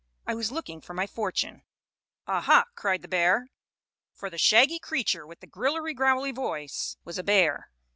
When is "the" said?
3.03-3.07, 4.31-4.39, 5.41-5.45